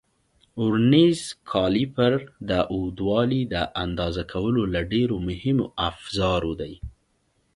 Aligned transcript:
ورنیز 0.63 1.19
کالیپر 1.51 2.13
د 2.49 2.51
اوږدوالي 2.73 3.41
د 3.53 3.55
اندازه 3.83 4.23
کولو 4.33 4.63
له 4.73 4.81
ډېرو 4.93 5.15
مهمو 5.29 5.65
افزارو 5.89 6.51
دی. 6.61 6.73